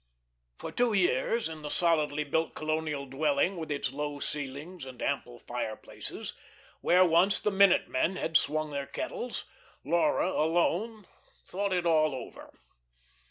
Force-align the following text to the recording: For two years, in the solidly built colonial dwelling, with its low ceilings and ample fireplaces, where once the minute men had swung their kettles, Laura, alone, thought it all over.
For 0.57 0.71
two 0.71 0.93
years, 0.93 1.47
in 1.47 1.61
the 1.61 1.69
solidly 1.69 2.23
built 2.23 2.55
colonial 2.55 3.05
dwelling, 3.05 3.57
with 3.57 3.69
its 3.69 3.91
low 3.91 4.17
ceilings 4.19 4.83
and 4.83 4.99
ample 4.99 5.37
fireplaces, 5.37 6.33
where 6.81 7.05
once 7.05 7.39
the 7.39 7.51
minute 7.51 7.87
men 7.87 8.15
had 8.15 8.35
swung 8.35 8.71
their 8.71 8.87
kettles, 8.87 9.45
Laura, 9.85 10.31
alone, 10.31 11.05
thought 11.45 11.71
it 11.71 11.85
all 11.85 12.15
over. 12.15 12.51